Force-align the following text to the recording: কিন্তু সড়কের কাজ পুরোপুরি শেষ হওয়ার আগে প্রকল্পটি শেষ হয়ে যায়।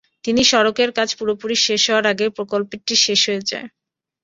কিন্তু 0.23 0.43
সড়কের 0.51 0.89
কাজ 0.97 1.09
পুরোপুরি 1.19 1.55
শেষ 1.65 1.81
হওয়ার 1.89 2.05
আগে 2.11 2.25
প্রকল্পটি 2.37 2.95
শেষ 3.05 3.21
হয়ে 3.29 3.43
যায়। 3.51 3.67